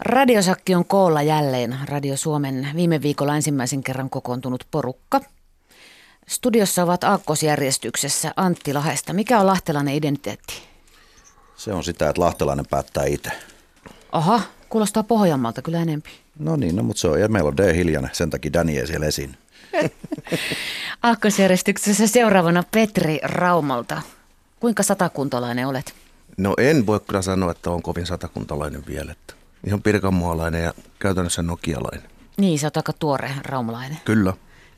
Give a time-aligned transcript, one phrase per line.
[0.00, 5.20] Radiosakki on koolla jälleen Radio Suomen viime viikolla ensimmäisen kerran kokoontunut porukka.
[6.28, 9.12] Studiossa ovat aakkosjärjestyksessä Antti Lahesta.
[9.12, 10.54] Mikä on lahtelainen identiteetti?
[11.56, 13.30] Se on sitä, että lahtelainen päättää itse.
[14.12, 16.10] Aha, kuulostaa Pohjanmaalta kyllä enempi.
[16.38, 17.74] No niin, no, mutta se on, ja meillä on D.
[17.74, 19.36] Hiljanen, sen takia Dani ei siellä esiin.
[21.02, 24.02] Aakkosjärjestyksessä seuraavana Petri Raumalta.
[24.60, 25.94] Kuinka satakuntalainen olet?
[26.36, 29.12] No en voi kyllä sanoa, että on kovin satakuntalainen vielä.
[29.12, 29.34] Että
[29.66, 32.10] ihan pirkanmaalainen ja käytännössä nokialainen.
[32.36, 33.98] Niin, sä oot aika tuore raumalainen.
[34.04, 34.32] Kyllä.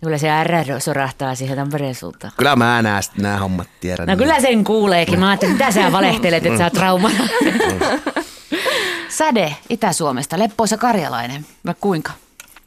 [0.05, 2.33] Kyllä se RR sorahtaa siihen Tampereen suuntaan.
[2.37, 4.07] Kyllä mä nää, nämä hommat tiedän.
[4.07, 5.21] No kyllä sen kuuleekin.
[5.21, 7.31] Mä ajattelin, mitä sä valehtelet, että sä oot raumalainen.
[9.09, 11.47] Säde Itä-Suomesta, leppoisa karjalainen.
[11.67, 12.13] Vai kuinka?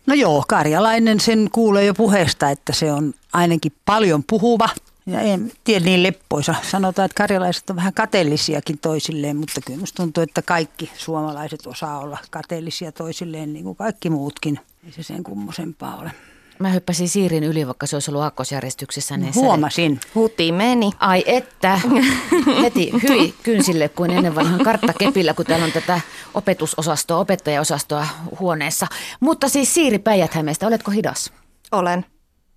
[0.05, 4.69] No joo, karjalainen sen kuulee jo puheesta, että se on ainakin paljon puhuva.
[5.05, 6.55] Ja en tiedä niin leppoisa.
[6.61, 11.99] Sanotaan, että karjalaiset on vähän kateellisiakin toisilleen, mutta kyllä musta tuntuu, että kaikki suomalaiset osaa
[11.99, 14.59] olla kateellisia toisilleen, niin kuin kaikki muutkin.
[14.85, 16.11] Ei se sen kummosempaa ole.
[16.59, 19.17] Mä hyppäsin Siirin yli, vaikka se olisi ollut aakkosjärjestyksessä.
[19.17, 19.99] Niin Huomasin.
[20.15, 20.91] Huti meni.
[20.99, 21.79] Ai että,
[22.63, 26.01] heti hyi kynsille kuin ennen vanhan karttakepillä, kun täällä on tätä
[26.33, 28.07] opetusosastoa, opettajaosastoa
[28.39, 28.87] huoneessa.
[29.19, 31.33] Mutta siis Siiri Päijät-Hämeestä, oletko hidas?
[31.71, 32.05] Olen.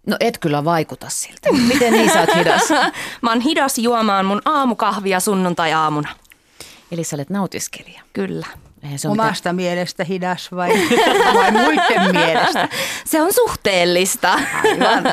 [0.06, 1.52] No et kyllä vaikuta siltä.
[1.52, 2.62] Miten niin sä oot hidas?
[3.22, 6.08] Mä oon hidas juomaan mun aamukahvia sunnuntai-aamuna.
[6.92, 8.02] Eli sä olet nautiskelija.
[8.12, 8.46] Kyllä.
[8.82, 10.70] Eihän se Omasta mielestä hidas vai,
[11.34, 12.68] vai muiden mielestä?
[13.04, 14.32] Se on suhteellista.
[14.32, 15.04] Aivan.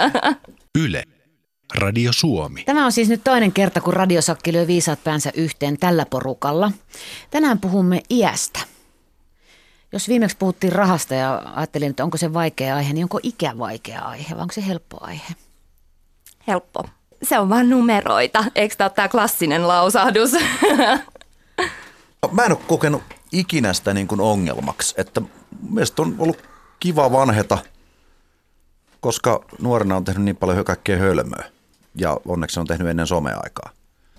[0.80, 1.04] Yle.
[1.76, 2.64] Radio Suomi.
[2.64, 6.72] Tämä on siis nyt toinen kerta, kun radiosakki lyö viisaat päänsä yhteen tällä porukalla.
[7.32, 8.60] Tänään puhumme iästä.
[9.92, 14.02] Jos viimeksi puhuttiin rahasta ja ajattelin, että onko se vaikea aihe, niin onko ikä vaikea
[14.02, 15.34] aihe vai onko se helppo aihe?
[16.48, 16.84] Helppo.
[17.24, 18.46] Se on vaan numeroita.
[18.56, 20.32] Eikö tämä ole tämä klassinen lausahdus?
[22.32, 24.96] Mä en ole kokenut ikinä sitä niin kuin ongelmaksi.
[24.98, 25.22] Että
[25.70, 27.58] mielestäni on ollut kiva vanheta,
[29.00, 31.46] koska nuorena on tehnyt niin paljon kaikkea hölmöä.
[31.96, 33.70] Ja onneksi on tehnyt ennen someaikaa.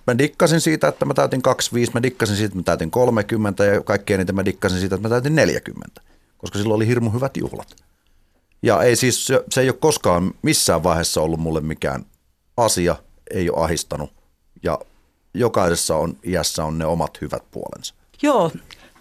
[0.06, 3.80] Mä dikkasin siitä, että mä täytin 25, mä dikkasin siitä, että mä täytin 30 ja
[3.80, 6.00] kaikkein eniten mä dikkasin siitä, että mä täytin 40.
[6.38, 7.76] Koska silloin oli hirmu hyvät juhlat.
[8.62, 12.04] Ja ei siis, se, se ei ole koskaan missään vaiheessa ollut mulle mikään
[12.56, 12.96] asia,
[13.30, 14.10] ei ole ahistanut.
[14.62, 14.78] Ja
[15.34, 17.94] jokaisessa on, iässä on ne omat hyvät puolensa.
[18.22, 18.52] Joo,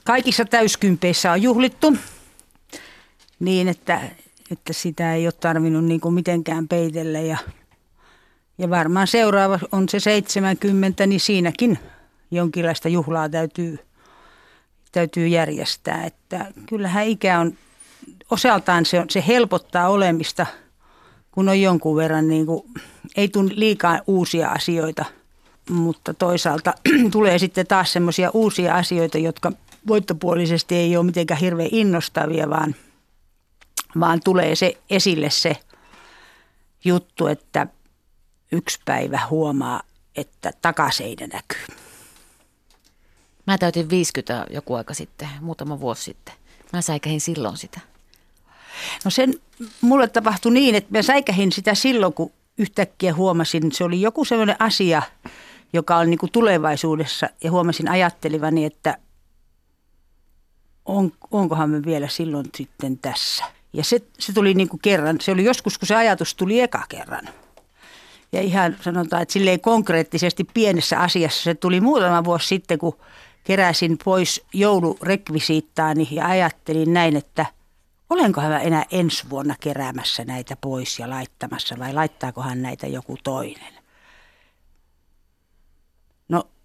[0.04, 1.98] kaikissa täyskympeissä on juhlittu
[3.40, 4.02] niin, että,
[4.52, 7.20] että sitä ei ole tarvinnut niin kuin mitenkään peitellä.
[7.20, 7.38] Ja,
[8.59, 11.80] ja varmaan seuraava on se 70, niin siinäkin
[12.31, 13.80] jonkinlaista juhlaa täytyy,
[14.92, 16.06] täytyy järjestää.
[16.06, 17.53] Että kyllähän ikä on,
[18.31, 20.46] osaltaan se, se helpottaa olemista,
[21.31, 22.64] kun on jonkun verran, niin kuin,
[23.16, 25.06] ei tule liikaa uusia asioita–
[25.70, 26.74] mutta toisaalta
[27.12, 29.52] tulee sitten taas semmoisia uusia asioita, jotka
[29.88, 32.76] voittopuolisesti ei ole mitenkään hirveän innostavia, vaan,
[34.00, 35.58] vaan tulee se esille se
[36.86, 37.68] juttu, että
[38.52, 39.82] yksi päivä huomaa,
[40.16, 41.76] että takaseinä näkyy.
[43.48, 46.34] Mä täytin 50 joku aika sitten, muutama vuosi sitten.
[46.74, 47.80] Mä säikähin silloin sitä.
[49.06, 49.34] No sen
[49.82, 54.56] mulle tapahtui niin, että mä säikähin sitä silloin, kun yhtäkkiä huomasin, se oli joku sellainen
[54.59, 55.02] asia,
[55.74, 58.98] joka on niin kuin tulevaisuudessa ja huomasin ajattelivani, että
[60.86, 63.44] on, onkohan me vielä silloin sitten tässä.
[63.74, 66.84] Ja se, se tuli niin kuin kerran, se oli joskus kun se ajatus tuli eka
[66.90, 67.30] kerran.
[68.31, 71.44] Ja ihan sanotaan, että silleen konkreettisesti pienessä asiassa.
[71.44, 72.97] Se tuli muutama vuosi sitten, kun
[73.44, 77.45] keräsin pois joulurekvisiittaani ja ajattelin näin, että
[78.09, 83.73] olenkohan mä enää ensi vuonna keräämässä näitä pois ja laittamassa vai laittaakohan näitä joku toinen?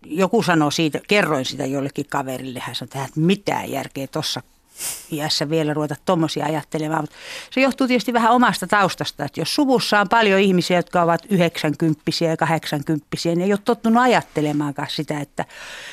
[0.06, 4.42] Joku sanoi siitä, kerroin sitä jollekin kaverille, hän sanoi, että mitään järkeä tuossa
[5.12, 7.02] iässä vielä ruveta tuommoisia ajattelemaan.
[7.02, 7.16] Mutta
[7.50, 12.02] se johtuu tietysti vähän omasta taustasta, että jos suvussa on paljon ihmisiä, jotka ovat 90
[12.20, 15.44] ja 80 niin ei ole tottunut ajattelemaankaan sitä, että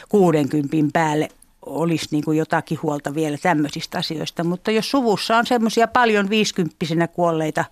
[0.10, 1.28] 60 päälle
[1.66, 4.44] olisi niin kuin jotakin huolta vielä tämmöisistä asioista.
[4.44, 7.66] Mutta jos suvussa on semmoisia paljon 50 kuolleita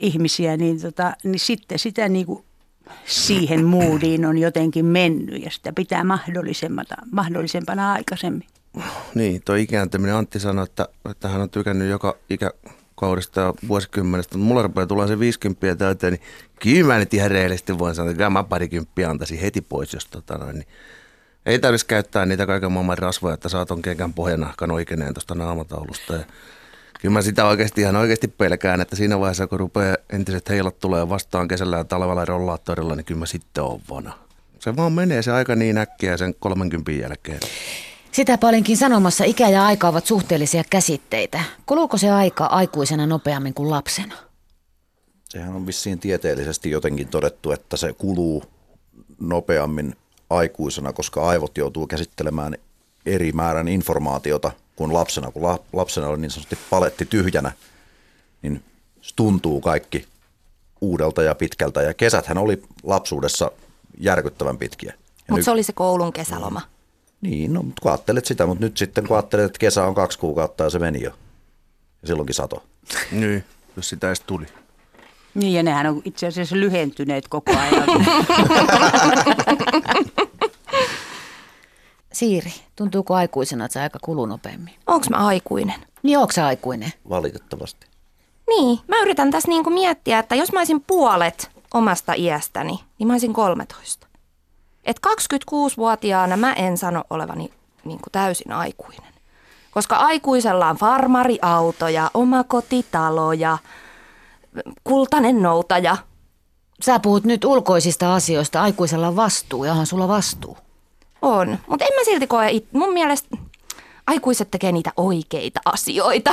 [0.00, 2.44] ihmisiä, niin, tota, niin sitten sitä niin kuin
[3.04, 6.04] siihen moodiin on jotenkin mennyt ja sitä pitää
[7.12, 8.48] mahdollisempana, aikaisemmin.
[9.14, 14.48] Niin, tuo ikääntyminen Antti sanoi, että, että hän on tykännyt joka ikäkaudesta ja vuosikymmenestä, mutta
[14.48, 16.22] mulla rupeaa tulla se 50 täyteen, niin
[16.60, 20.38] kyllä mä nyt ihan reellisesti voin sanoa, että mä parikymppiä antaisin heti pois, jos tota
[20.38, 20.68] noin, niin
[21.46, 26.14] ei tarvitsisi käyttää niitä kaiken maailman rasvoja, että saat on kenkään pohjanahkan oikeineen tuosta naamataulusta.
[26.14, 26.24] Ja
[27.00, 31.08] Kyllä mä sitä oikeasti ihan oikeasti pelkään, että siinä vaiheessa kun rupeaa entiset heilat tulee
[31.08, 34.12] vastaan kesällä ja talvella rollaattorilla, niin kyllä mä sitten on vana.
[34.58, 37.40] Se vaan menee se aika niin äkkiä sen 30 jälkeen.
[38.12, 41.40] Sitä paljonkin sanomassa ikä ja aika ovat suhteellisia käsitteitä.
[41.66, 44.14] Kuluuko se aika aikuisena nopeammin kuin lapsena?
[45.28, 48.44] Sehän on vissiin tieteellisesti jotenkin todettu, että se kuluu
[49.20, 49.96] nopeammin
[50.30, 52.54] aikuisena, koska aivot joutuu käsittelemään
[53.06, 55.30] eri määrän informaatiota kuin lapsena.
[55.30, 57.52] Kun la- lapsena oli niin sanotusti paletti tyhjänä,
[58.42, 58.64] niin
[59.00, 60.06] se tuntuu kaikki
[60.80, 61.82] uudelta ja pitkältä.
[61.82, 63.50] Ja kesäthän oli lapsuudessa
[63.98, 64.94] järkyttävän pitkiä.
[65.30, 66.60] Mutta se oli se koulun kesäloma.
[67.20, 70.18] Niin, no mutta kun ajattelet sitä, mutta nyt sitten kun ajattelet, että kesä on kaksi
[70.18, 71.10] kuukautta ja se meni jo.
[72.02, 72.62] Ja silloinkin sato.
[73.12, 73.44] Niin,
[73.76, 74.46] jos sitä edes tuli.
[75.34, 77.86] Niin ja nehän on itse asiassa lyhentyneet koko ajan.
[82.12, 84.74] Siiri, tuntuuko aikuisena, että se aika kuluu nopeammin?
[84.86, 85.80] Onko mä aikuinen?
[86.02, 86.92] Niin onko se aikuinen?
[87.08, 87.86] Valitettavasti.
[88.48, 93.12] Niin, mä yritän tässä niinku miettiä, että jos mä olisin puolet omasta iästäni, niin mä
[93.12, 94.06] olisin 13.
[94.84, 97.50] Et 26-vuotiaana mä en sano olevani
[97.84, 99.12] niinku täysin aikuinen.
[99.70, 103.58] Koska aikuisella on farmariauto ja omakotitalo ja
[104.84, 105.96] kultainen noutaja.
[106.82, 110.58] Sä puhut nyt ulkoisista asioista, aikuisella on vastuu ja onhan sulla vastuu.
[111.22, 113.28] On, mutta en mä silti koe, it- mun mielestä
[114.06, 116.30] aikuiset tekee niitä oikeita asioita.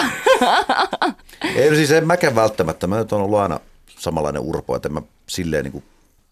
[1.55, 2.87] Ei siis en mäkään välttämättä.
[2.87, 3.59] Mä nyt on ollut aina
[3.99, 5.83] samanlainen urpo, että en mä silleen niin kuin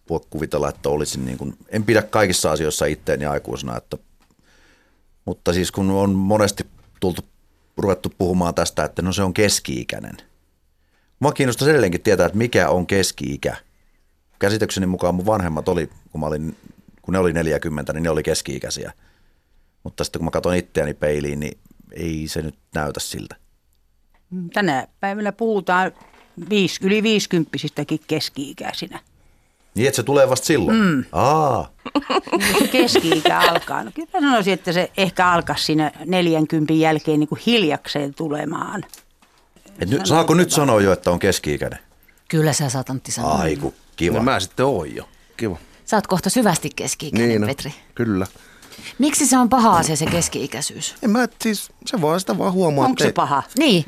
[0.09, 3.97] voi kuvitella, että olisin niin kuin, en pidä kaikissa asioissa itteeni aikuisena, että,
[5.25, 6.65] mutta siis kun on monesti
[6.99, 7.21] tultu,
[7.77, 10.17] ruvettu puhumaan tästä, että no se on keski-ikäinen.
[11.19, 13.55] Mua kiinnostaa edelleenkin tietää, että mikä on keski-ikä.
[14.39, 16.55] Käsitykseni mukaan mun vanhemmat oli, kun, mä olin,
[17.01, 18.91] kun ne oli 40, niin ne oli keski-ikäisiä.
[19.83, 21.57] Mutta sitten kun mä katson itseäni peiliin, niin
[21.91, 23.35] ei se nyt näytä siltä.
[24.53, 25.91] Tänä päivänä puhutaan
[26.49, 28.99] viis, yli viisikymppisistäkin keski-ikäisinä.
[29.75, 30.77] Niin, että se tulee vasta silloin?
[30.77, 31.03] Mm.
[31.11, 31.71] Aa,
[32.71, 33.83] keski-ikä alkaa.
[33.83, 38.83] No kyllä mä sanoisin, että se ehkä alkaisi siinä 40 jälkeen niin kuin hiljakseen tulemaan.
[39.79, 41.79] et nyt, saako nyt sanoa jo, että on keski-ikäinen?
[42.27, 43.31] Kyllä sä saat Antti sanoa.
[43.33, 44.17] Aiku, kiva.
[44.17, 45.09] No mä sitten oon jo.
[45.37, 45.57] Kiva.
[45.85, 47.73] Sä oot kohta syvästi keski-ikäinen, Niin, no, Petri.
[47.95, 48.27] kyllä.
[48.99, 50.95] Miksi se on paha asia se keski-ikäisyys?
[51.01, 52.85] En mä, siis se vaan sitä vaan huomaa.
[52.85, 53.43] Onko se paha?
[53.59, 53.85] Niin,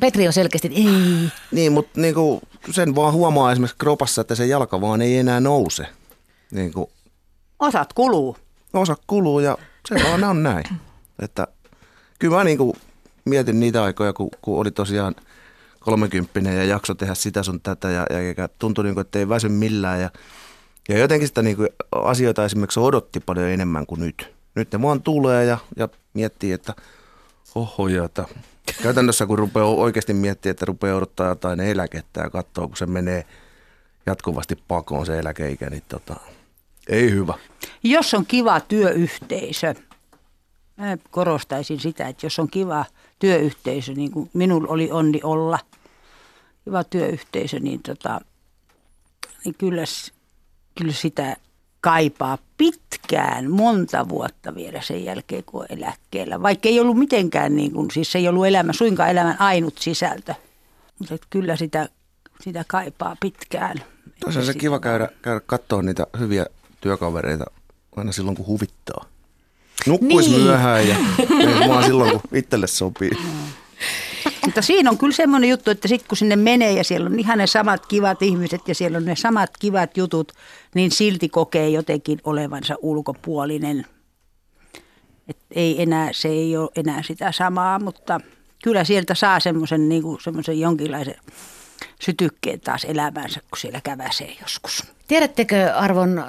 [0.00, 1.30] Petri on selkeästi, ei.
[1.52, 2.40] Niin, mutta niinku,
[2.70, 5.86] sen vaan huomaa esimerkiksi kropassa, että se jalka vaan ei enää nouse.
[6.50, 6.90] Niinku,
[7.58, 8.36] Osat kuluu.
[8.72, 9.58] osa kuluu ja
[9.88, 10.64] se vaan on näin.
[11.18, 11.48] Että
[12.18, 12.76] kyllä mä niinku
[13.24, 15.14] mietin niitä aikoja, kun, kun oli tosiaan
[15.80, 19.48] kolmekymppinen ja jakso tehdä sitä sun tätä ja, ja, ja tuntui niinku, että ei väsy
[19.48, 20.10] millään ja,
[20.88, 24.34] ja jotenkin sitä niinku asioita esimerkiksi odotti paljon enemmän kuin nyt.
[24.54, 26.74] Nyt ne vaan tulee ja, ja miettii, että
[27.54, 28.24] oho ja että
[28.82, 33.24] käytännössä kun rupeaa oikeasti miettimään, että rupeaa odottaa jotain eläkettä ja katsoo, kun se menee
[34.06, 36.16] jatkuvasti pakoon se eläkeikä, niin tota,
[36.88, 37.34] ei hyvä.
[37.82, 39.74] Jos on kiva työyhteisö,
[40.76, 42.84] mä korostaisin sitä, että jos on kiva
[43.18, 45.58] työyhteisö, niin kuin minulla oli onni olla,
[46.64, 48.20] kiva työyhteisö, niin, tota,
[49.44, 49.84] niin kyllä,
[50.78, 51.36] kyllä sitä
[51.80, 56.42] kaipaa pitkään, monta vuotta vielä sen jälkeen, kun on eläkkeellä.
[56.42, 60.34] Vaikka ei ollut mitenkään, niin kuin, siis se ei ollut elämä, suinkaan elämän ainut sisältö.
[60.98, 61.88] Mutta kyllä sitä,
[62.40, 63.82] sitä kaipaa pitkään.
[64.26, 66.46] Olisi se kiva käydä, käydä katsoa niitä hyviä
[66.80, 67.44] työkavereita
[67.96, 69.04] aina silloin, kun huvittaa.
[69.86, 70.42] Nukkuisi Niin.
[70.42, 70.96] myöhään ja
[71.68, 73.10] vaan silloin, kun itselle sopii.
[74.44, 77.38] Mutta siinä on kyllä semmoinen juttu, että sitten kun sinne menee ja siellä on ihan
[77.38, 80.32] ne samat kivat ihmiset ja siellä on ne samat kivat jutut,
[80.74, 83.86] niin silti kokee jotenkin olevansa ulkopuolinen.
[85.28, 88.20] Et ei enää, se ei ole enää sitä samaa, mutta
[88.64, 91.16] kyllä sieltä saa semmoisen niin semmoisen jonkinlaisen
[92.00, 94.84] sytykkeen taas elämäänsä, kun siellä käväsee joskus.
[95.08, 96.24] Tiedättekö arvon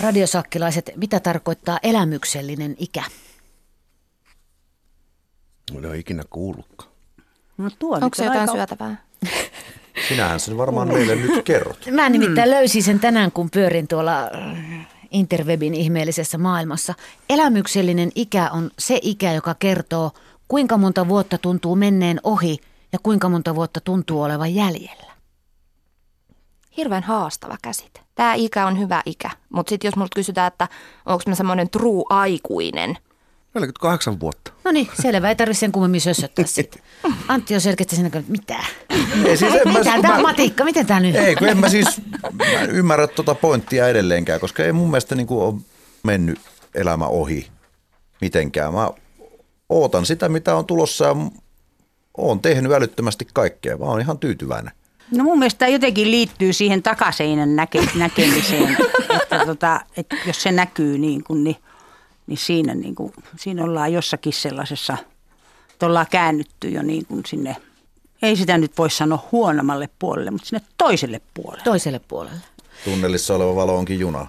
[0.00, 3.04] radiosakkilaiset, mitä tarkoittaa elämyksellinen ikä?
[5.76, 6.89] En ole ikinä kuullutkaan.
[7.62, 8.96] No tuo Onko se on jotain aika- syötävää?
[10.08, 11.86] Sinähän sen varmaan meille nyt kerrot.
[11.90, 16.94] Mä nimittäin löysin sen tänään, kun pyörin tuolla äh, interwebin ihmeellisessä maailmassa.
[17.30, 20.10] Elämyksellinen ikä on se ikä, joka kertoo,
[20.48, 22.58] kuinka monta vuotta tuntuu menneen ohi
[22.92, 25.12] ja kuinka monta vuotta tuntuu olevan jäljellä.
[26.76, 28.00] Hirveän haastava käsite.
[28.14, 30.68] Tämä ikä on hyvä ikä, mutta sitten jos multa kysytään, että
[31.06, 32.98] onko mä semmoinen true aikuinen,
[33.54, 34.52] 48 vuotta.
[34.64, 36.82] No niin, selvä, ei tarvitse sen kummemmin sössöttää sitten.
[37.28, 38.56] Antti on selkeästi siinä, että mitä?
[39.24, 41.14] Ei siis en mä, Mitä kun tämä mä- matikka, miten tämä nyt?
[41.16, 42.00] Ei, kun en mä siis
[42.32, 45.54] mä en ymmärrä tuota pointtia edelleenkään, koska ei mun mielestä niin kuin ole
[46.02, 46.38] mennyt
[46.74, 47.48] elämä ohi
[48.20, 48.74] mitenkään.
[48.74, 48.90] Mä
[49.68, 51.16] ootan sitä, mitä on tulossa ja
[52.16, 53.76] oon tehnyt älyttömästi kaikkea.
[53.78, 54.72] Mä oon ihan tyytyväinen.
[55.16, 58.76] No mun mielestä tämä jotenkin liittyy siihen takaseinän näke, näkemiseen,
[59.22, 61.56] että, tota, että jos se näkyy niin kuin, niin
[62.30, 64.96] niin siinä, niin kuin, siinä ollaan jossakin sellaisessa,
[65.72, 67.56] että ollaan käännytty jo niin kuin sinne,
[68.22, 71.64] ei sitä nyt voi sanoa huonommalle puolelle, mutta sinne toiselle puolelle.
[71.64, 72.40] Toiselle puolelle.
[72.84, 74.26] Tunnelissa oleva valo onkin juna.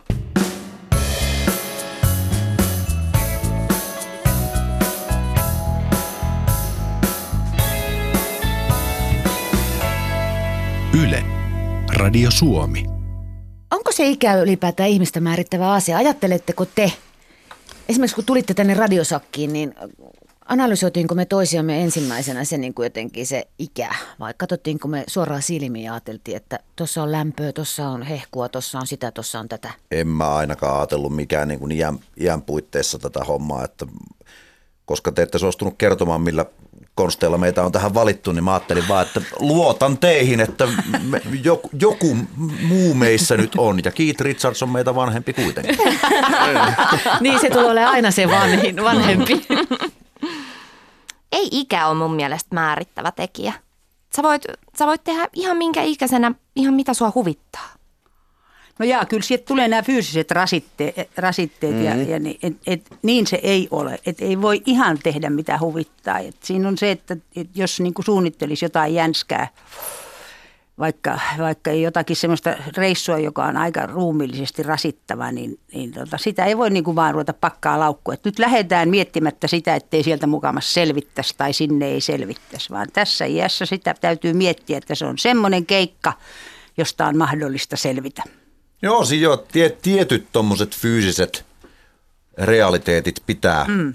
[11.03, 11.23] Yle.
[11.93, 12.85] Radio Suomi.
[13.71, 15.97] Onko se ikä ylipäätään ihmistä määrittävä asia?
[15.97, 16.91] Ajatteletteko te,
[17.91, 19.75] esimerkiksi kun tulitte tänne radiosakkiin, niin
[20.45, 23.95] analysoitiinko me toisiamme ensimmäisenä se niin kuin jotenkin se ikä?
[24.19, 28.79] Vai katsottiinko me suoraan silmiin ja ajateltiin, että tuossa on lämpöä, tuossa on hehkua, tuossa
[28.79, 29.71] on sitä, tuossa on tätä?
[29.91, 33.85] En mä ainakaan ajatellut mikään niin kuin iän, iän puitteissa tätä hommaa, että
[34.85, 36.45] koska te ette suostunut kertomaan, millä
[36.95, 40.67] konsteilla meitä on tähän valittu, niin mä ajattelin vaan, että luotan teihin, että
[41.03, 42.17] me, joku, joku
[42.67, 43.79] muu meissä nyt on.
[43.85, 45.77] Ja Keith Richards on meitä vanhempi kuitenkin.
[47.21, 49.45] niin se tulee olemaan aina se vanhin, vanhempi.
[51.31, 53.53] Ei ikä ole mun mielestä määrittävä tekijä.
[54.15, 54.43] Sä voit,
[54.79, 57.70] sä voit tehdä ihan minkä ikäisenä, ihan mitä sua huvittaa.
[58.79, 61.83] No jaa, kyllä sieltä tulee nämä fyysiset rasitte, rasitteet mm.
[61.83, 63.99] ja, ja niin, et, et, niin se ei ole.
[64.05, 66.19] Et ei voi ihan tehdä mitä huvittaa.
[66.19, 69.47] Et siinä on se, että et jos niin kuin suunnittelisi jotain jänskää,
[70.79, 76.57] vaikka, vaikka jotakin semmoista reissua, joka on aika ruumillisesti rasittava, niin, niin tota, sitä ei
[76.57, 78.13] voi niin kuin vaan ruveta pakkaa laukkua.
[78.13, 83.25] Et nyt lähdetään miettimättä sitä, ettei sieltä mukamassa selvittäisi tai sinne ei selvittäisi, vaan tässä
[83.25, 86.13] iässä sitä täytyy miettiä, että se on semmoinen keikka,
[86.77, 88.23] josta on mahdollista selvitä.
[88.81, 91.45] Joo, siis joo, tie, tietyt tuommoiset fyysiset
[92.37, 93.93] realiteetit pitää, mm.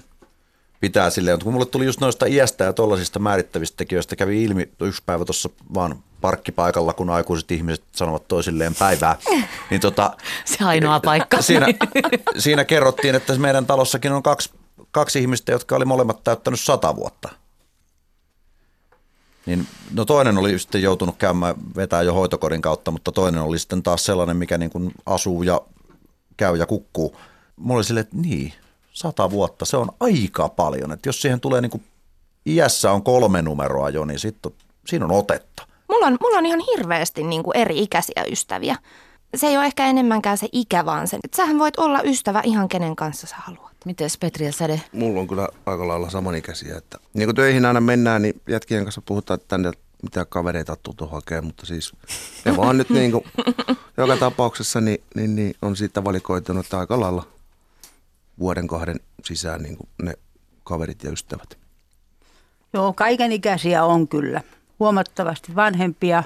[0.79, 4.69] pitää silleen, mutta kun mulle tuli just noista iästä ja tuollaisista määrittävistä tekijöistä, kävi ilmi
[4.81, 9.15] yksi päivä tuossa vaan parkkipaikalla, kun aikuiset ihmiset sanovat toisilleen päivää.
[9.69, 11.41] Niin tota, Se ainoa paikka.
[11.41, 11.67] Siinä,
[12.37, 14.49] siinä kerrottiin, että meidän talossakin on kaksi,
[14.91, 17.29] kaksi ihmistä, jotka oli molemmat täyttänyt sata vuotta.
[19.47, 23.83] Niin, no toinen oli sitten joutunut käymään vetää jo hoitokodin kautta, mutta toinen oli sitten
[23.83, 25.61] taas sellainen, mikä niin kuin asuu ja
[26.37, 27.15] käy ja kukkuu.
[27.55, 28.53] Mulla oli silleen, että niin,
[28.93, 30.91] sata vuotta, se on aika paljon.
[30.91, 31.83] Että jos siihen tulee niin kuin
[32.45, 34.51] iässä on kolme numeroa jo, niin sitten
[34.87, 35.67] siinä on otetta.
[35.89, 38.75] Mulla on, mulla on ihan hirveästi niin kuin eri ikäisiä ystäviä.
[39.35, 42.69] Se ei ole ehkä enemmänkään se ikä, vaan se, että sähän voit olla ystävä ihan
[42.69, 43.66] kenen kanssa sä haluat.
[43.85, 44.81] Miten Petri ja Säde?
[44.91, 46.77] Mulla on kyllä aika lailla samanikäisiä.
[46.77, 49.71] Että, niin kun töihin aina mennään, niin jätkien kanssa puhutaan, että tänne
[50.03, 51.93] mitä kavereita tultu hakemaan, mutta siis
[52.45, 53.23] ne vaan nyt niin kuin,
[53.97, 57.27] joka tapauksessa niin, niin, niin on siitä valikoitunut että aika lailla
[58.39, 60.13] vuoden kahden sisään niin kuin ne
[60.63, 61.57] kaverit ja ystävät.
[62.73, 64.41] Joo, kaikenikäisiä on kyllä.
[64.79, 66.23] Huomattavasti vanhempia,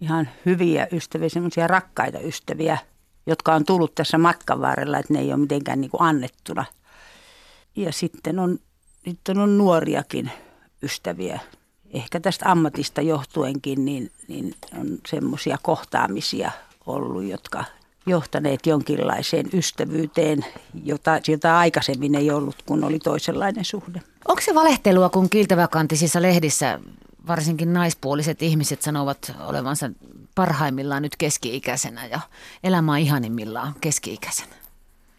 [0.00, 2.78] ihan hyviä ystäviä, semmoisia rakkaita ystäviä,
[3.26, 6.64] jotka on tullut tässä matkan varrella, että ne ei ole mitenkään niin kuin annettuna.
[7.76, 8.58] Ja sitten on,
[9.04, 10.30] sitten on nuoriakin
[10.82, 11.40] ystäviä,
[11.94, 16.50] ehkä tästä ammatista johtuenkin, niin, niin on semmoisia kohtaamisia
[16.86, 17.64] ollut, jotka
[18.06, 20.44] johtaneet jonkinlaiseen ystävyyteen,
[20.84, 24.02] jota, jota aikaisemmin ei ollut, kun oli toisenlainen suhde.
[24.28, 26.80] Onko se valehtelua, kun kiiltäväkantisissa lehdissä
[27.26, 29.90] varsinkin naispuoliset ihmiset sanovat olevansa
[30.34, 32.20] parhaimmillaan nyt keski-ikäisenä ja
[32.64, 34.54] elämä on ihanimmillaan keski-ikäisenä?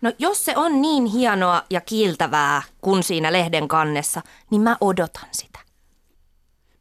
[0.01, 5.29] No jos se on niin hienoa ja kiiltävää kuin siinä lehden kannessa, niin mä odotan
[5.31, 5.59] sitä.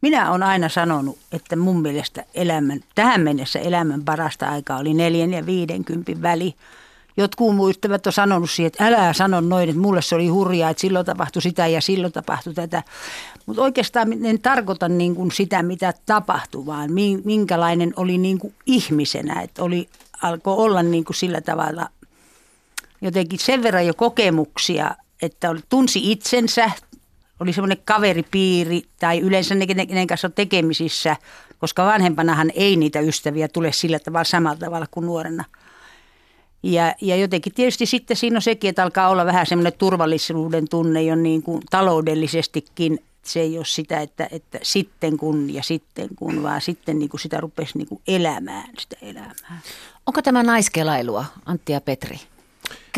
[0.00, 5.32] Minä olen aina sanonut, että mun mielestä elämän, tähän mennessä elämän parasta aikaa oli neljän
[5.32, 6.54] ja viidenkympin väli.
[7.16, 10.80] Jotkut muistavat on sanonut siihen, että älä sano noin, että mulle se oli hurjaa, että
[10.80, 12.82] silloin tapahtui sitä ja silloin tapahtui tätä.
[13.46, 16.90] Mutta oikeastaan en tarkoita niin kuin sitä, mitä tapahtui, vaan
[17.24, 19.42] minkälainen oli niin kuin ihmisenä.
[19.42, 19.88] Että oli,
[20.22, 21.88] alkoi olla niin kuin sillä tavalla
[23.00, 26.70] jotenkin sen verran jo kokemuksia, että oli, tunsi itsensä,
[27.40, 31.16] oli semmoinen kaveripiiri tai yleensä ne, kenen kanssa on tekemisissä,
[31.58, 35.44] koska vanhempanahan ei niitä ystäviä tule sillä tavalla samalla tavalla kuin nuorena.
[36.62, 41.02] Ja, ja jotenkin tietysti sitten siinä on sekin, että alkaa olla vähän semmoinen turvallisuuden tunne
[41.02, 42.98] jo niin kuin taloudellisestikin.
[43.24, 47.20] Se ei ole sitä, että, että sitten kun ja sitten kun, vaan sitten niin kuin
[47.20, 49.60] sitä rupesi niin kuin elämään sitä elämää.
[50.06, 52.20] Onko tämä naiskelailua, Antti ja Petri?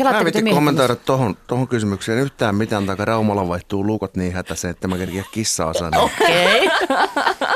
[0.03, 4.87] Mä en kommentoida tuohon, tohon kysymykseen yhtään mitään, taikka Raumalla vaihtuu luukot niin hätäisen, että
[4.87, 6.03] mä kerkiä kissaa sanon.
[6.03, 6.69] Okei.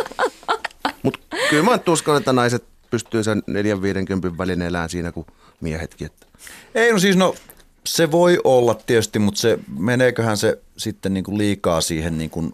[1.04, 3.44] Mutta kyllä mä uskon, että naiset pystyy sen
[4.34, 5.26] 4-50 välin elämään siinä kuin
[5.62, 6.06] miehetkin.
[6.06, 6.26] Että.
[6.76, 7.36] Ei no siis no
[7.86, 12.52] se voi olla tietysti, mutta se meneeköhän se sitten niin kuin liikaa siihen niin kuin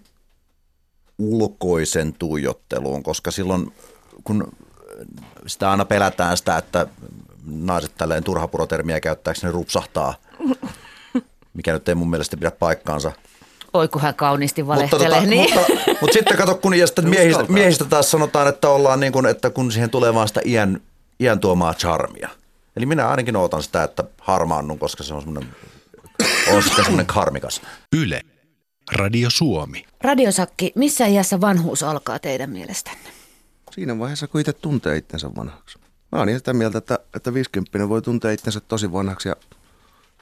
[1.17, 3.73] ulkoisen tuijotteluun, koska silloin
[4.23, 4.51] kun
[5.47, 6.87] sitä aina pelätään sitä, että
[7.45, 10.13] naiset tälleen turhapurotermiä käyttääkseni rupsahtaa
[11.57, 13.11] mikä nyt ei mun mielestä pidä paikkaansa.
[13.73, 15.09] Oi kun hän kauniisti Mutta, valehtelee.
[15.09, 15.53] tota, niin.
[15.53, 19.25] mutta, mutta sitten kato, kun ja sitten miehistä, miehistä taas sanotaan, että ollaan niin kuin,
[19.25, 20.81] että kun siihen tulee vaan sitä iän,
[21.19, 22.29] iän tuomaa charmia.
[22.77, 25.55] Eli minä ainakin ootan sitä, että harmaannun, koska se on semmoinen,
[26.53, 27.61] on sitten semmoinen karmikas.
[27.95, 28.21] Yle.
[28.91, 29.85] Radio Suomi.
[30.01, 33.09] Radiosakki, missä iässä vanhuus alkaa teidän mielestänne?
[33.71, 35.79] Siinä vaiheessa, kun itse tuntee itsensä vanhaksi.
[36.11, 39.35] Mä oon ihan sitä mieltä, että, että 50 voi tuntea itsensä tosi vanhaksi ja,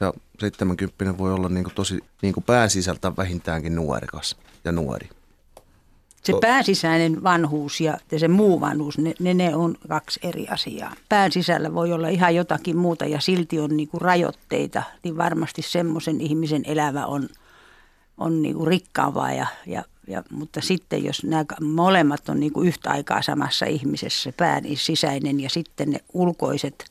[0.00, 5.08] ja 70 voi olla niin kuin tosi niin kuin pään sisältä vähintäänkin nuorekas ja nuori.
[6.26, 10.94] Se pääsisäinen vanhuus ja se muu vanhuus, ne, ne, ne on kaksi eri asiaa.
[11.08, 16.20] Pään sisällä voi olla ihan jotakin muuta ja silti on niinku rajoitteita, niin varmasti semmoisen
[16.20, 17.28] ihmisen elämä on,
[18.18, 19.32] on niinku rikkaampaa.
[19.32, 24.32] Ja, ja, ja, mutta sitten jos nämä molemmat on niinku yhtä aikaa samassa ihmisessä, se
[24.32, 26.84] pään sisäinen ja sitten ne ulkoiset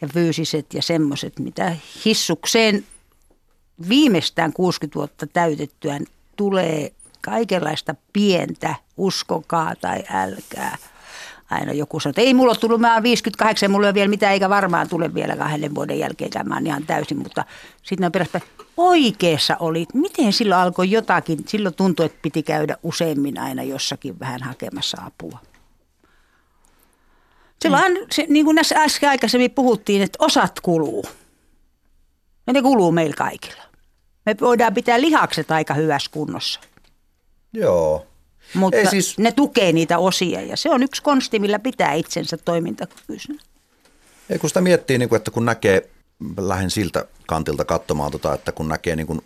[0.00, 2.84] ja fyysiset ja semmoiset, mitä hissukseen
[3.88, 6.04] viimeistään 60 vuotta täytettyään
[6.36, 6.92] tulee
[7.24, 10.76] kaikenlaista pientä, uskokaa tai älkää.
[11.50, 14.08] Aina joku sanoo, että ei mulla ole tullut, mä oon 58, mulla ei ole vielä
[14.08, 17.44] mitään, eikä varmaan tule vielä kahden vuoden jälkeen, mä oon ihan täysin, mutta
[17.82, 18.40] sitten on perästä,
[18.76, 24.42] oikeassa oli, miten silloin alkoi jotakin, silloin tuntui, että piti käydä useammin aina jossakin vähän
[24.42, 25.38] hakemassa apua.
[27.62, 31.04] Silloin, se, niin kuin näissä äsken aikaisemmin puhuttiin, että osat kuluu.
[32.46, 33.62] Ja ne kuluu meillä kaikilla.
[34.26, 36.60] Me voidaan pitää lihakset aika hyvässä kunnossa.
[37.52, 38.06] Joo.
[38.54, 39.18] Mutta Ei siis...
[39.18, 43.38] ne tukee niitä osia ja se on yksi konsti, millä pitää itsensä toimintakykyisenä.
[44.30, 45.90] Ei kun sitä miettii, niin kuin, että kun näkee,
[46.38, 49.20] lähden siltä kantilta katsomaan, tota, että kun näkee niin kuin,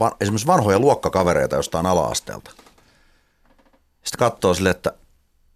[0.00, 2.50] va, esimerkiksi vanhoja luokkakavereita jostain ala-asteelta.
[4.04, 4.92] Sitten katsoo sille, että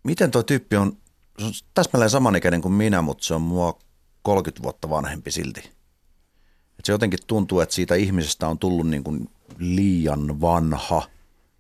[0.03, 0.97] miten tuo tyyppi on,
[1.39, 3.79] se on täsmälleen samanikäinen kuin minä, mutta se on mua
[4.23, 5.61] 30 vuotta vanhempi silti.
[6.79, 11.03] Et se jotenkin tuntuu, että siitä ihmisestä on tullut niin kuin liian vanha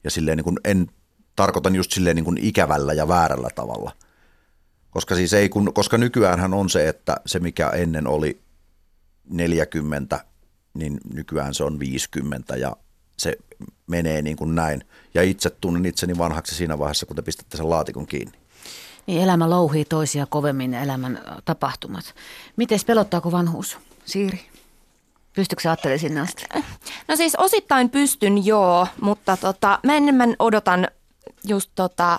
[0.04, 0.90] ja silleen niin kuin en
[1.36, 3.92] tarkoitan just silleen niin kuin ikävällä ja väärällä tavalla.
[4.90, 8.40] Koska, siis ei, kun, koska nykyäänhän on se, että se mikä ennen oli
[9.30, 10.24] 40,
[10.74, 12.76] niin nykyään se on 50 ja
[13.16, 13.36] se
[13.86, 14.84] menee niin kuin näin.
[15.14, 18.38] Ja itse tunnen itseni vanhaksi siinä vaiheessa, kun te pistätte sen laatikon kiinni.
[19.06, 22.14] Niin elämä louhii toisia kovemmin elämän tapahtumat.
[22.56, 23.78] Miten pelottaako vanhuus?
[24.04, 24.40] Siiri,
[25.34, 26.44] pystytkö sä ajattelemaan sinne asti?
[27.08, 30.88] No siis osittain pystyn joo, mutta tota, mä enemmän odotan
[31.44, 32.18] just tota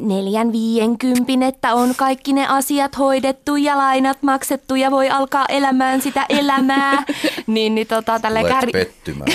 [0.00, 6.02] neljän viienkympin, että on kaikki ne asiat hoidettu ja lainat maksettu ja voi alkaa elämään
[6.02, 7.02] sitä elämää.
[7.46, 8.70] niin, niin tota, tällä Olet kär...
[8.72, 9.32] pettymään.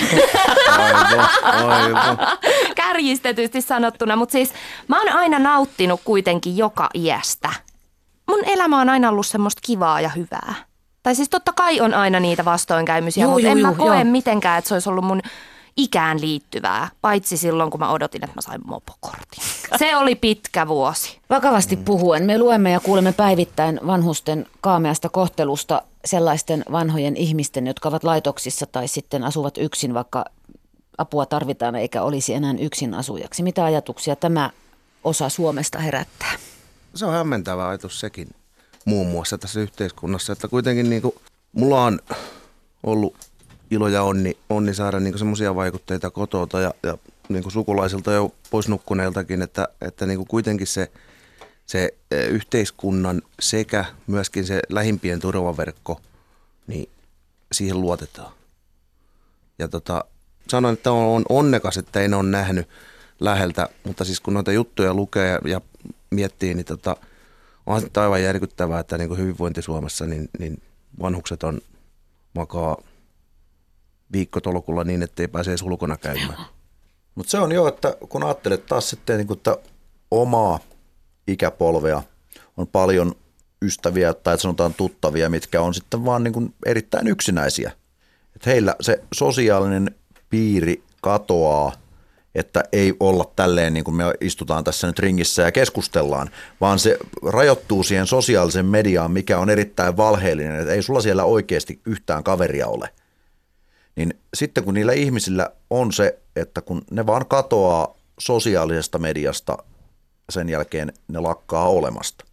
[0.78, 1.28] Aivan,
[1.70, 2.18] aivan.
[2.74, 4.52] kärjistetysti sanottuna, mutta siis
[4.88, 7.48] mä oon aina nauttinut kuitenkin joka iästä.
[8.28, 10.54] Mun elämä on aina ollut semmoista kivaa ja hyvää.
[11.06, 13.94] Tai siis totta kai on aina niitä vastoinkäymisiä, Juu, mutta juu, en mä juu, koe
[13.94, 14.04] joo.
[14.04, 15.22] mitenkään, että se olisi ollut mun
[15.76, 16.88] ikään liittyvää.
[17.00, 19.44] Paitsi silloin, kun mä odotin, että mä sain mopokortin.
[19.78, 21.18] Se oli pitkä vuosi.
[21.30, 28.04] Vakavasti puhuen, me luemme ja kuulemme päivittäin vanhusten kaameasta kohtelusta sellaisten vanhojen ihmisten, jotka ovat
[28.04, 30.24] laitoksissa tai sitten asuvat yksin, vaikka
[30.98, 33.42] apua tarvitaan eikä olisi enää yksin asujaksi.
[33.42, 34.50] Mitä ajatuksia tämä
[35.04, 36.32] osa Suomesta herättää?
[36.94, 38.28] Se on hämmentävä ajatus sekin
[38.86, 41.14] muun muassa tässä yhteiskunnassa, että kuitenkin niin kuin,
[41.52, 42.00] mulla on
[42.82, 43.16] ollut
[43.70, 48.34] ilo ja onni, onni saada niin semmoisia vaikutteita kotota ja, ja niin kuin sukulaisilta jo
[48.50, 50.90] pois nukkuneiltakin, että, että niin kuin kuitenkin se,
[51.66, 56.00] se eh, yhteiskunnan sekä myöskin se lähimpien turvaverkko,
[56.66, 56.88] niin
[57.52, 58.32] siihen luotetaan.
[59.58, 60.04] Ja tota,
[60.48, 62.68] sanon, että on, on onnekas, että en ole nähnyt
[63.20, 65.60] läheltä, mutta siis kun noita juttuja lukee ja, ja
[66.10, 66.96] miettii, niin tota,
[67.66, 70.62] on aivan järkyttävää, että niin kuin hyvinvointi Suomessa, niin, niin
[71.00, 71.60] vanhukset on
[72.34, 72.76] makaa
[74.12, 76.38] viikkotolkulla niin, ettei pääse edes ulkona käymään.
[77.14, 79.56] Mutta se on jo, että kun ajattelet taas sitten niin kuin, että
[80.10, 80.58] omaa
[81.28, 82.02] ikäpolvea,
[82.56, 83.14] on paljon
[83.62, 87.72] ystäviä tai sanotaan tuttavia, mitkä on sitten vaan niin kuin erittäin yksinäisiä.
[88.36, 89.94] Et heillä se sosiaalinen
[90.30, 91.72] piiri katoaa,
[92.36, 96.98] että ei olla tälleen niin kuin me istutaan tässä nyt ringissä ja keskustellaan, vaan se
[97.22, 102.66] rajoittuu siihen sosiaaliseen mediaan, mikä on erittäin valheellinen, että ei sulla siellä oikeasti yhtään kaveria
[102.66, 102.88] ole
[103.96, 109.58] niin sitten kun niillä ihmisillä on se, että kun ne vaan katoaa sosiaalisesta mediasta,
[110.30, 112.24] sen jälkeen ne lakkaa olemasta.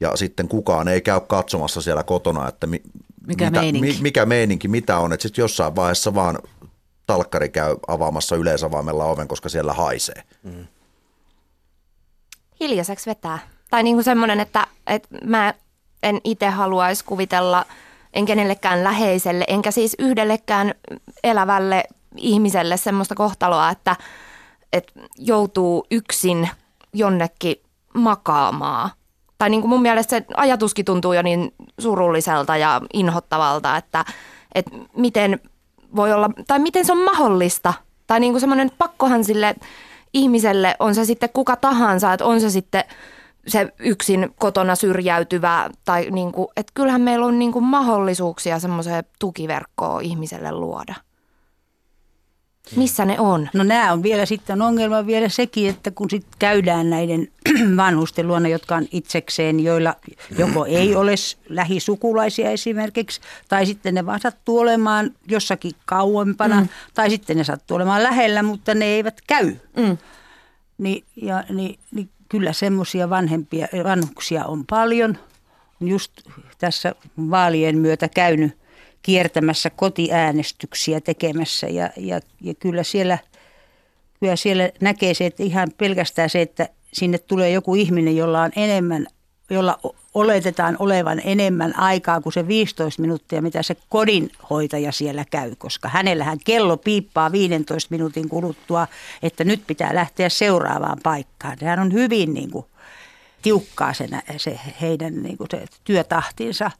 [0.00, 2.82] Ja sitten kukaan ei käy katsomassa siellä kotona, että mi,
[3.26, 3.92] Mikä mitä, meininki.
[3.92, 5.12] mi, mikä meininki, mitä on.
[5.12, 6.38] Että sitten jossain vaiheessa vaan
[7.12, 10.22] talkkari käy avaamassa yleisavaimella oven, koska siellä haisee.
[12.60, 13.38] Hiljaiseksi vetää.
[13.70, 15.54] Tai niin kuin semmoinen, että, että mä
[16.02, 17.64] en itse haluaisi kuvitella
[18.14, 20.74] en kenellekään läheiselle, enkä siis yhdellekään
[21.24, 21.84] elävälle
[22.16, 23.96] ihmiselle semmoista kohtaloa, että,
[24.72, 26.48] että joutuu yksin
[26.92, 27.56] jonnekin
[27.94, 28.90] makaamaan.
[29.38, 34.04] Tai niin kuin mun mielestä se ajatuskin tuntuu jo niin surulliselta ja inhottavalta, että,
[34.54, 35.40] että miten
[35.96, 37.74] voi olla, tai miten se on mahdollista.
[38.06, 39.54] Tai niin kuin semmoinen pakkohan sille
[40.12, 42.84] ihmiselle, on se sitten kuka tahansa, että on se sitten
[43.46, 49.04] se yksin kotona syrjäytyvä, tai niin kuin, että kyllähän meillä on niin kuin mahdollisuuksia semmoiseen
[49.18, 50.94] tukiverkkoon ihmiselle luoda.
[52.76, 53.48] Missä ne on?
[53.54, 57.28] No nämä on vielä sitten ongelma vielä sekin, että kun sitten käydään näiden
[57.76, 59.94] vanhusten luona, jotka on itsekseen, joilla
[60.38, 61.14] joko ei ole
[61.48, 66.68] lähisukulaisia esimerkiksi, tai sitten ne vaan sattuu olemaan jossakin kauempana, mm.
[66.94, 69.56] tai sitten ne sattuu olemaan lähellä, mutta ne eivät käy.
[69.76, 69.98] Mm.
[70.78, 75.18] Ni, ja, niin, niin kyllä semmoisia vanhempia, vanhuksia on paljon.
[75.80, 76.12] Just
[76.58, 76.94] tässä
[77.30, 78.59] vaalien myötä käynyt
[79.02, 83.18] kiertämässä kotiäänestyksiä tekemässä ja, ja, ja kyllä, siellä,
[84.20, 88.50] kyllä siellä näkee se, että ihan pelkästään se, että sinne tulee joku ihminen, jolla on
[88.56, 89.06] enemmän,
[89.50, 89.78] jolla
[90.14, 96.38] oletetaan olevan enemmän aikaa kuin se 15 minuuttia, mitä se kodinhoitaja siellä käy, koska hänellähän
[96.44, 98.86] kello piippaa 15 minuutin kuluttua,
[99.22, 101.58] että nyt pitää lähteä seuraavaan paikkaan.
[101.58, 102.66] Sehän on hyvin niin kuin,
[103.42, 106.70] tiukkaa se, se heidän niin kuin se työtahtinsa.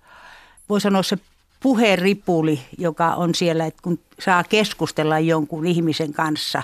[0.68, 1.18] Voi sanoa se
[1.62, 6.62] puheripuli, joka on siellä, että kun saa keskustella jonkun ihmisen kanssa,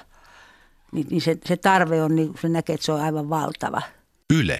[0.92, 3.82] niin, niin se, se tarve on, niin se näkee, että se on aivan valtava.
[4.30, 4.58] Yle.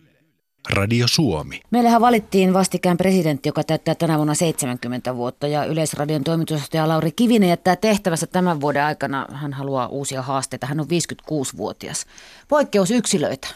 [0.71, 1.61] Radio Suomi.
[1.71, 7.49] Meillähän valittiin vastikään presidentti, joka täyttää tänä vuonna 70 vuotta ja Yleisradion toimitusjohtaja Lauri Kivinen
[7.49, 9.27] jättää tehtävässä tämän vuoden aikana.
[9.33, 10.67] Hän haluaa uusia haasteita.
[10.67, 12.07] Hän on 56-vuotias.
[12.49, 13.49] Poikkeusyksilöitä.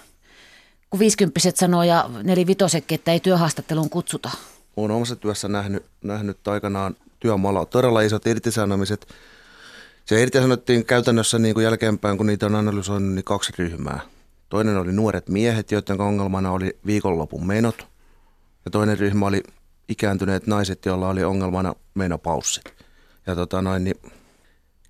[0.91, 4.31] Kun 50 sanoo ja nelivitosekin, että ei työhaastatteluun kutsuta
[4.77, 9.09] olen omassa työssä nähnyt, nähnyt aikanaan työmaalla todella isot irtisanomiset.
[10.05, 14.01] Se irtisanottiin käytännössä niin kuin jälkeenpäin, kun niitä on analysoinut, niin kaksi ryhmää.
[14.49, 17.87] Toinen oli nuoret miehet, joiden ongelmana oli viikonlopun menot.
[18.65, 19.43] Ja toinen ryhmä oli
[19.89, 22.65] ikääntyneet naiset, joilla oli ongelmana menopaussit.
[23.27, 23.97] Ja tota noin, niin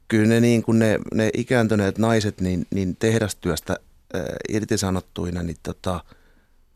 [0.09, 3.77] kyllä ne, niin kuin ne, ne ikääntyneet naiset niin, niin tehdastyöstä
[4.15, 6.05] ää, irtisanottuina, niin tota,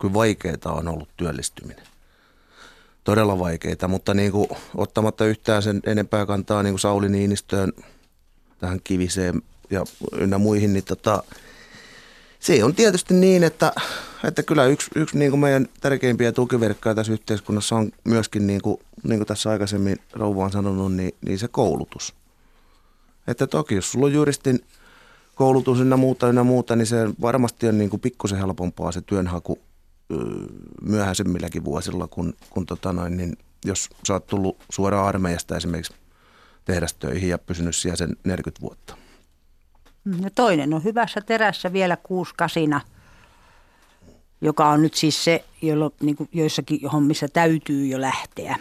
[0.01, 1.94] kyllä vaikeaa on ollut työllistyminen
[3.05, 7.73] todella vaikeita, mutta niin kuin, ottamatta yhtään sen enempää kantaa niin kuin Sauli Niinistöön,
[8.59, 9.83] tähän kiviseen ja
[10.17, 11.23] ynnä muihin, niin tota,
[12.39, 13.73] se on tietysti niin, että,
[14.23, 18.77] että kyllä yksi, yksi niin kuin meidän tärkeimpiä tukiverkkoja tässä yhteiskunnassa on myöskin, niin kuin,
[19.03, 22.15] niin kuin tässä aikaisemmin rouva on sanonut, niin, niin se koulutus.
[23.27, 24.59] Että toki jos sulla on juristin
[25.35, 29.59] koulutus ynnä muuta ynnä muuta, niin se varmasti on niin kuin pikkusen helpompaa se työnhaku
[30.81, 35.93] myöhäisemmilläkin vuosilla, kun, kun tota noin, niin jos sä oot tullut suoraan armeijasta esimerkiksi
[36.65, 38.97] tehdastöihin ja pysynyt siellä sen 40 vuotta.
[40.03, 42.81] Mm, ja toinen on hyvässä terässä vielä kuuskasina,
[44.41, 48.55] joka on nyt siis se, jolloin niin joissakin hommissa täytyy jo lähteä.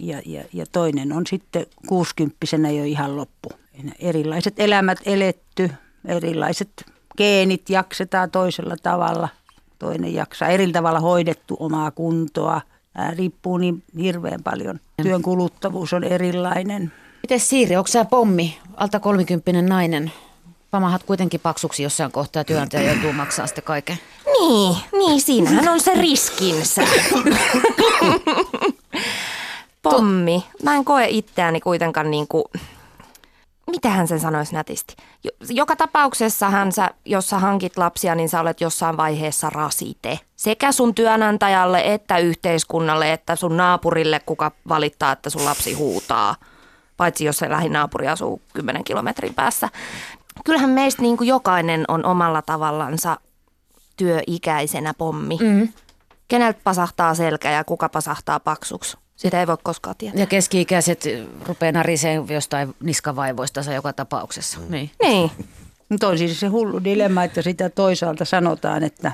[0.00, 3.50] Ja, ja, ja toinen on sitten kuusikymppisenä jo ihan loppu.
[3.98, 5.70] Erilaiset elämät eletty,
[6.04, 6.84] erilaiset
[7.16, 9.28] geenit jaksetaan toisella tavalla–
[9.84, 12.60] toinen jaksaa eri tavalla hoidettu omaa kuntoa.
[12.92, 14.80] Tämä riippuu niin hirveän paljon.
[15.02, 16.92] Työn kuluttavuus on erilainen.
[17.22, 20.12] Miten Siiri, onko sä pommi, alta kolmikymppinen nainen?
[20.70, 23.98] Pamahat kuitenkin paksuksi jossain kohtaa ja työnantaja joutuu maksaa sitten kaiken.
[24.26, 26.82] Niin, niin siinähän on se riskinsä.
[29.82, 30.44] Pommi.
[30.62, 32.44] Mä en koe itseäni kuitenkaan niin kuin
[33.70, 34.96] mitähän sen sanoisi nätisti?
[35.50, 40.20] Joka tapauksessahan sä, jos sä hankit lapsia, niin sä olet jossain vaiheessa rasite.
[40.36, 46.36] Sekä sun työnantajalle, että yhteiskunnalle, että sun naapurille, kuka valittaa, että sun lapsi huutaa.
[46.96, 49.68] Paitsi jos se lähinaapuri asuu 10 kilometrin päässä.
[50.44, 53.16] Kyllähän meistä niin kuin jokainen on omalla tavallansa
[53.96, 55.38] työikäisenä pommi.
[55.40, 55.68] Mm.
[56.28, 58.96] Keneltä pasahtaa selkä ja kuka pasahtaa paksuksi?
[59.16, 60.20] Sitä ei voi koskaan tietää.
[60.20, 61.04] Ja keski-ikäiset
[61.46, 64.60] rupeaa nariseen jostain niskavaivoista joka tapauksessa.
[64.60, 64.66] Mm.
[64.70, 64.90] Niin.
[65.02, 65.30] niin.
[65.88, 69.12] Mutta on siis se hullu dilemma, että sitä toisaalta sanotaan, että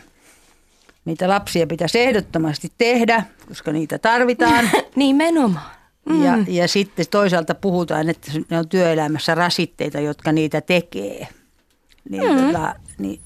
[1.05, 4.71] niitä lapsia pitäisi ehdottomasti tehdä, koska niitä tarvitaan.
[4.97, 5.71] Nimenomaan.
[6.09, 6.25] Mm.
[6.25, 11.29] Ja, ja sitten toisaalta puhutaan, että ne on työelämässä rasitteita, jotka niitä tekee.
[12.11, 12.47] Niin, mm.
[12.47, 13.21] tota, niin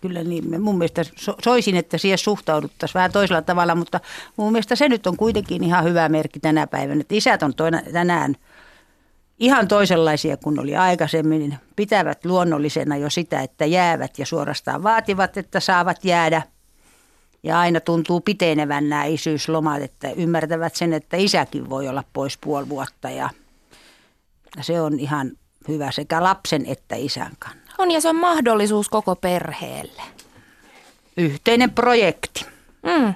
[0.00, 1.02] kyllä niin, mun mielestä
[1.44, 4.00] soisin, että siihen suhtauduttaisiin vähän toisella tavalla, mutta
[4.36, 7.82] mun mielestä se nyt on kuitenkin ihan hyvä merkki tänä päivänä, että isät on toina,
[7.92, 8.36] tänään
[9.38, 11.58] ihan toisenlaisia kuin oli aikaisemmin.
[11.76, 16.42] Pitävät luonnollisena jo sitä, että jäävät ja suorastaan vaativat, että saavat jäädä.
[17.42, 22.68] Ja aina tuntuu pitenevän nämä isyyslomat, että ymmärtävät sen, että isäkin voi olla pois puoli
[22.68, 23.30] vuotta ja
[24.60, 25.32] se on ihan
[25.68, 27.61] hyvä sekä lapsen että isän kannalta.
[27.78, 30.02] On ja se on mahdollisuus koko perheelle.
[31.16, 32.46] Yhteinen projekti.
[32.82, 33.14] Mm.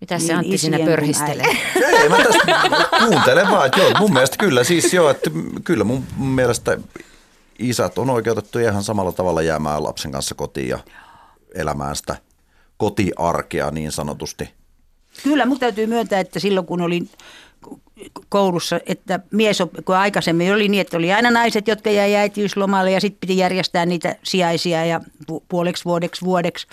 [0.00, 1.56] Mitä se Niin Antti sinä pörhistelee?
[1.86, 5.30] Ei, mä tästä kuuntelen vaan, että joo, mun mielestä kyllä siis joo, että
[5.64, 6.78] kyllä mun mielestä
[7.58, 10.78] isät on oikeutettu ihan samalla tavalla jäämään lapsen kanssa kotiin ja
[11.54, 12.16] elämään sitä
[12.76, 14.54] kotiarkea niin sanotusti.
[15.22, 17.10] Kyllä, mutta täytyy myöntää, että silloin kun olin
[18.28, 23.00] koulussa, että mies, kun aikaisemmin oli niin, että oli aina naiset, jotka jäi äitiyslomalle ja
[23.00, 25.00] sitten piti järjestää niitä sijaisia ja
[25.32, 26.66] pu- puoleksi vuodeksi vuodeksi.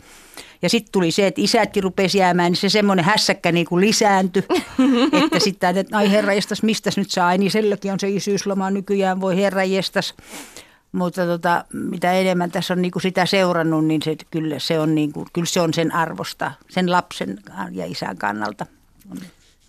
[0.62, 4.44] Ja sitten tuli se, että isätkin rupesi jäämään, niin se semmoinen hässäkkä niin kuin lisääntyi.
[5.24, 9.22] että sitten, että ai herra jestas, mistä nyt saa, niin silläkin on se isyysloma nykyään,
[9.22, 10.14] voi herra jestas.
[10.92, 14.96] Mutta tota, mitä enemmän tässä on niin kuin sitä seurannut, niin se, kyllä, se on
[14.96, 17.40] niin kuin, kyllä se on sen arvosta, sen lapsen
[17.72, 18.66] ja isän kannalta.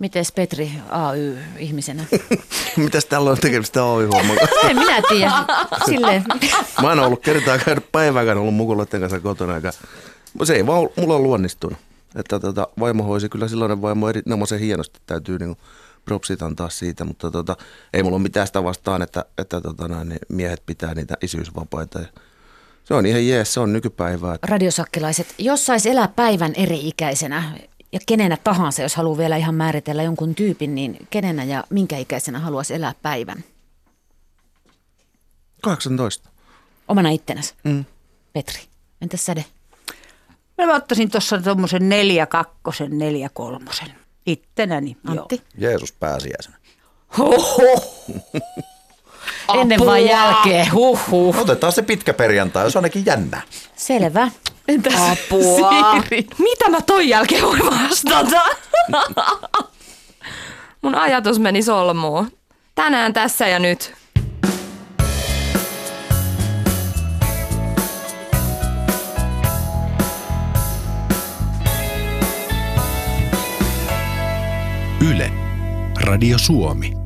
[0.05, 2.05] Mites Petri AY-ihmisenä?
[2.77, 4.09] Mitäs tällä on tekemistä oy
[4.71, 5.33] En minä tiedä.
[5.87, 6.25] Silleen.
[6.83, 9.57] Mä en ollut kertaa käynyt päivääkään ollut mukuloiden kanssa kotona.
[9.57, 9.73] Eikä,
[10.45, 11.79] se ei vaan mulla on luonnistunut.
[12.17, 15.59] Että tota, vaimo hoisi kyllä silloinen vaimo erinomaisen hienosti, täytyy niinku
[16.05, 17.57] propsit antaa siitä, mutta tota,
[17.93, 21.99] ei mulla ole mitään sitä vastaan, että, että tota, näin, niin miehet pitää niitä isyysvapaita.
[21.99, 22.07] Ja
[22.85, 24.37] se on ihan jees, se on nykypäivää.
[24.43, 27.43] Radiosakkilaiset, jos sais elää päivän eri-ikäisenä
[27.95, 32.39] ja kenenä tahansa, jos haluaa vielä ihan määritellä jonkun tyypin, niin kenenä ja minkä ikäisenä
[32.39, 33.45] haluaisi elää päivän?
[35.63, 36.29] 18.
[36.89, 37.55] Omana ittenäs.
[37.65, 37.85] Mm.
[38.33, 38.61] Petri,
[39.01, 39.45] entäs säde?
[40.59, 43.95] Mä ottaisin tuossa tuommoisen neljä kakkosen, neljä kolmosen.
[44.27, 45.35] Ittenäni, Antti?
[45.35, 45.71] joo.
[45.71, 46.57] Jeesus pääsiäisenä.
[49.55, 50.73] Ennen vai jälkeen?
[50.73, 51.39] Huhhuh.
[51.39, 53.43] Otetaan se pitkä perjantai, se on ainakin jännä.
[53.77, 54.31] Selvä.
[55.11, 55.95] Apua.
[56.39, 58.43] Mitä mä ton jälkeen voin vastata?
[60.83, 62.31] Mun ajatus meni solmuun.
[62.75, 63.95] Tänään tässä ja nyt.
[75.11, 75.33] Yle.
[76.01, 77.04] Radio Suomi.